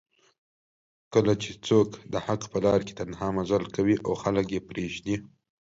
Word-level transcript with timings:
کله 1.13 1.33
چې 1.43 1.51
څوک 1.67 1.89
دحق 2.13 2.41
په 2.51 2.57
لار 2.65 2.79
کې 2.87 2.93
تنها 2.99 3.27
مزل 3.37 3.63
کوي 3.75 3.95
او 4.05 4.11
خلک 4.21 4.45
یې 4.55 4.61
پریږدي 4.69 5.15